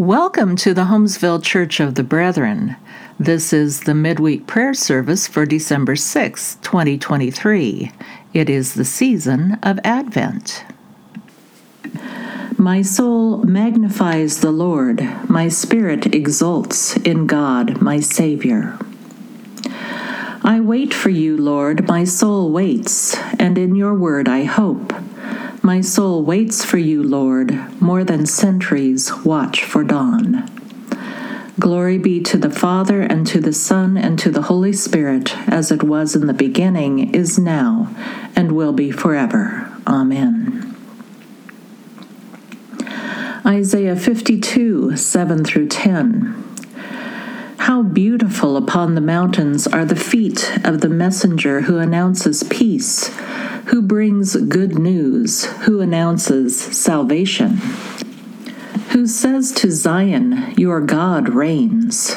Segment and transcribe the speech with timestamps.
[0.00, 2.76] Welcome to the Holmesville Church of the Brethren.
[3.18, 7.92] This is the midweek prayer service for December 6, 2023.
[8.32, 10.64] It is the season of Advent.
[12.56, 18.78] My soul magnifies the Lord, my spirit exults in God, my Savior.
[20.42, 24.94] I wait for you, Lord, my soul waits, and in your word I hope.
[25.70, 30.50] My soul waits for you, Lord, more than centuries watch for dawn.
[31.60, 35.70] Glory be to the Father, and to the Son, and to the Holy Spirit, as
[35.70, 37.88] it was in the beginning, is now,
[38.34, 39.72] and will be forever.
[39.86, 40.74] Amen.
[43.46, 46.58] Isaiah 52, 7 through 10.
[47.58, 53.16] How beautiful upon the mountains are the feet of the messenger who announces peace
[53.70, 57.50] who brings good news, who announces salvation,
[58.90, 62.16] who says to Zion, Your God reigns.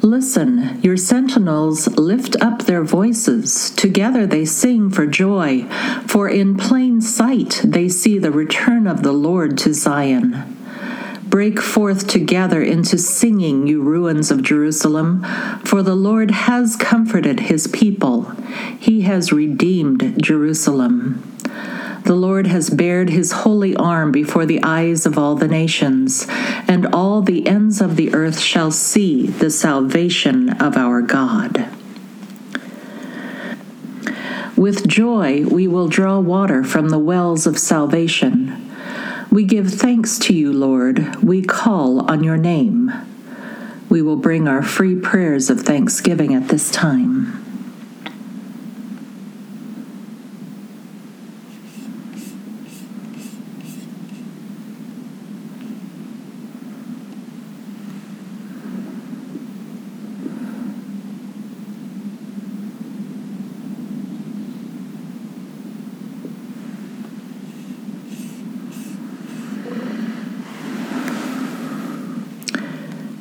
[0.00, 3.70] Listen, your sentinels lift up their voices.
[3.70, 5.64] Together they sing for joy,
[6.06, 10.59] for in plain sight they see the return of the Lord to Zion.
[11.30, 15.24] Break forth together into singing, you ruins of Jerusalem,
[15.64, 18.32] for the Lord has comforted his people.
[18.80, 21.22] He has redeemed Jerusalem.
[22.02, 26.26] The Lord has bared his holy arm before the eyes of all the nations,
[26.66, 31.68] and all the ends of the earth shall see the salvation of our God.
[34.56, 38.59] With joy we will draw water from the wells of salvation.
[39.30, 41.22] We give thanks to you, Lord.
[41.22, 42.92] We call on your name.
[43.88, 47.39] We will bring our free prayers of thanksgiving at this time.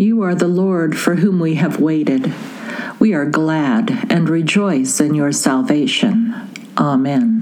[0.00, 2.32] You are the Lord for whom we have waited.
[2.98, 6.34] We are glad and rejoice in your salvation.
[6.78, 7.39] Amen.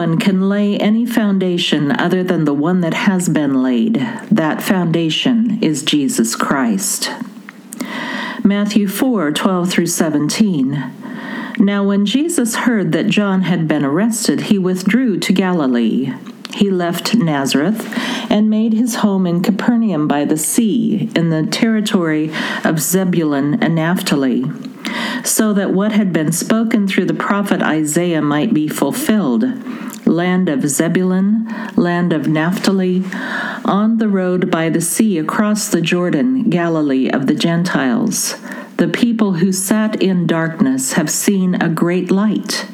[0.00, 3.96] One can lay any foundation other than the one that has been laid.
[4.30, 7.10] That foundation is Jesus Christ.
[8.42, 10.90] Matthew 4 12 through 17.
[11.58, 16.14] Now, when Jesus heard that John had been arrested, he withdrew to Galilee.
[16.54, 17.86] He left Nazareth
[18.30, 22.32] and made his home in Capernaum by the sea, in the territory
[22.64, 24.46] of Zebulun and Naphtali
[25.24, 29.44] so that what had been spoken through the prophet Isaiah might be fulfilled.
[30.10, 31.46] Land of Zebulun,
[31.76, 33.04] land of Naphtali,
[33.64, 38.34] on the road by the sea across the Jordan, Galilee of the Gentiles.
[38.76, 42.66] The people who sat in darkness have seen a great light.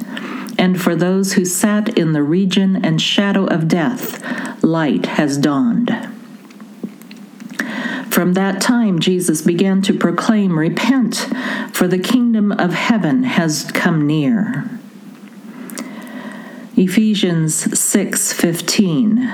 [0.59, 5.94] And for those who sat in the region and shadow of death, light has dawned.
[8.09, 11.29] From that time, Jesus began to proclaim, Repent,
[11.75, 14.71] for the kingdom of heaven has come near.
[16.78, 19.31] Ephesians 6:15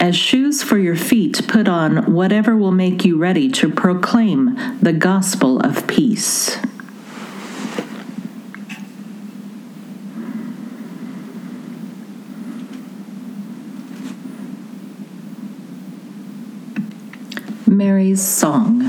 [0.00, 4.94] As shoes for your feet put on whatever will make you ready to proclaim the
[4.94, 6.56] gospel of peace.
[17.66, 18.88] Mary's Song.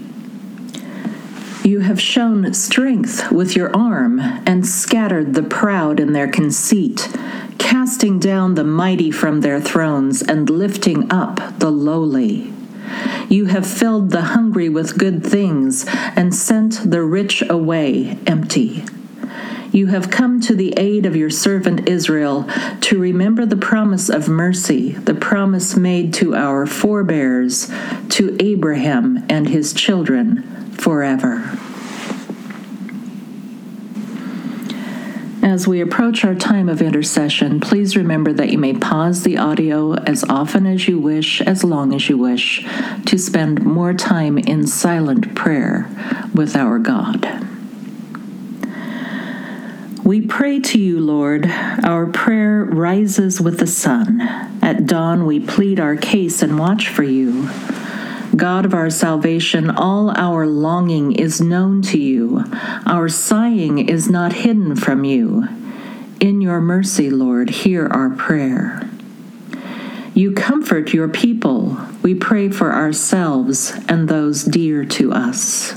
[1.63, 7.07] You have shown strength with your arm and scattered the proud in their conceit,
[7.59, 12.51] casting down the mighty from their thrones and lifting up the lowly.
[13.29, 15.85] You have filled the hungry with good things
[16.15, 18.83] and sent the rich away empty.
[19.71, 22.49] You have come to the aid of your servant Israel
[22.81, 27.71] to remember the promise of mercy, the promise made to our forebears,
[28.09, 31.57] to Abraham and his children forever.
[35.43, 39.95] As we approach our time of intercession, please remember that you may pause the audio
[39.95, 42.65] as often as you wish, as long as you wish,
[43.05, 45.89] to spend more time in silent prayer
[46.33, 47.47] with our God.
[50.03, 51.45] We pray to you, Lord.
[51.83, 54.21] Our prayer rises with the sun.
[54.61, 57.49] At dawn, we plead our case and watch for you.
[58.35, 62.43] God of our salvation, all our longing is known to you.
[62.85, 65.47] Our sighing is not hidden from you.
[66.19, 68.89] In your mercy, Lord, hear our prayer.
[70.13, 71.77] You comfort your people.
[72.03, 75.73] We pray for ourselves and those dear to us.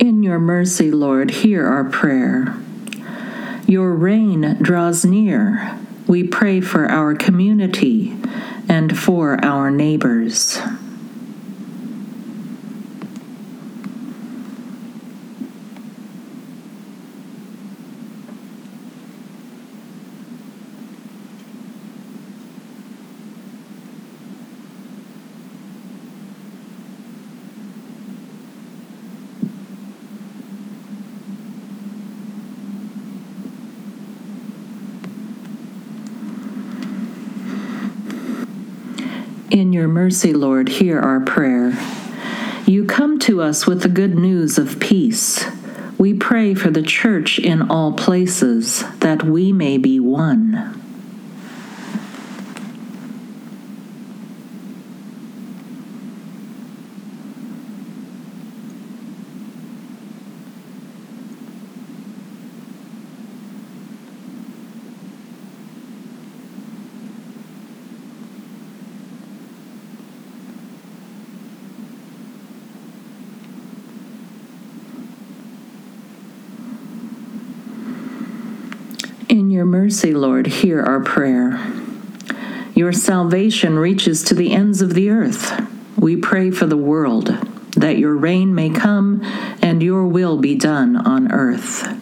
[0.00, 2.54] In your mercy, Lord, hear our prayer.
[3.66, 5.76] Your reign draws near.
[6.06, 8.16] We pray for our community
[8.68, 10.60] and for our neighbors.
[39.80, 41.72] Your mercy, Lord, hear our prayer.
[42.66, 45.42] You come to us with the good news of peace.
[45.96, 50.79] We pray for the church in all places, that we may be one.
[79.60, 81.60] Your mercy, Lord, hear our prayer.
[82.74, 85.52] Your salvation reaches to the ends of the earth.
[85.98, 87.26] We pray for the world,
[87.76, 89.20] that your reign may come
[89.60, 91.99] and your will be done on earth.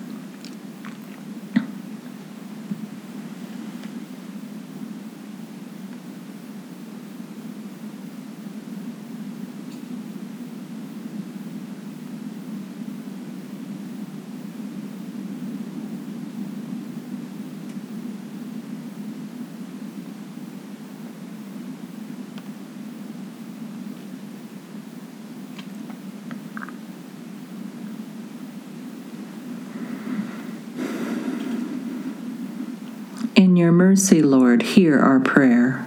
[33.59, 35.87] Your mercy, Lord, hear our prayer.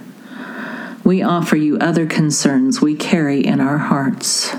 [1.02, 4.54] We offer you other concerns we carry in our hearts.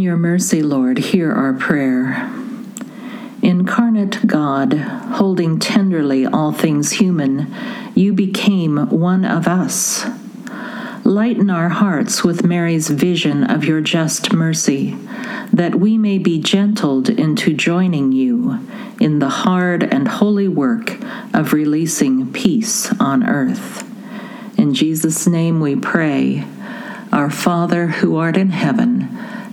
[0.00, 2.32] In your mercy, Lord, hear our prayer.
[3.42, 7.54] Incarnate God, holding tenderly all things human,
[7.94, 10.06] you became one of us.
[11.04, 14.96] Lighten our hearts with Mary's vision of your just mercy,
[15.52, 18.66] that we may be gentled into joining you
[18.98, 20.96] in the hard and holy work
[21.34, 23.86] of releasing peace on earth.
[24.56, 26.46] In Jesus' name we pray,
[27.12, 29.14] Our Father who art in heaven,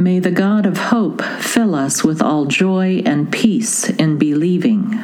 [0.00, 4.98] May the God of hope fill us with all joy and peace in believing,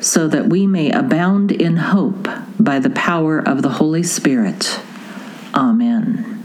[0.00, 2.26] so that we may abound in hope
[2.58, 4.80] by the power of the Holy Spirit.
[5.54, 6.37] Amen.